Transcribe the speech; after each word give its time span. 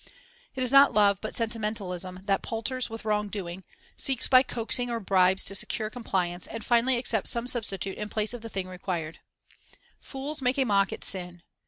It 0.55 0.63
is 0.63 0.71
not 0.71 0.95
love 0.95 1.21
but 1.21 1.35
sentimentalism 1.35 2.21
that 2.25 2.41
palters 2.41 2.89
with 2.89 3.05
wrong 3.05 3.27
doing, 3.27 3.63
seeks 3.95 4.27
by 4.27 4.41
coaxing 4.41 4.89
or 4.89 4.99
bribes 4.99 5.45
to 5.45 5.53
secure 5.53 5.91
compliance, 5.91 6.47
and 6.47 6.65
finally 6.65 6.97
accepts 6.97 7.29
some 7.29 7.45
substitute 7.45 7.99
in 7.99 8.09
place 8.09 8.33
of 8.33 8.41
the 8.41 8.49
thing 8.49 8.67
required. 8.67 9.19
Discipline 10.01 10.01
291 10.01 10.01
"Fools 10.27 10.41
make 10.41 10.57
a 10.57 10.65
mock 10.65 10.91
at 10.91 11.03
sin." 11.03 11.43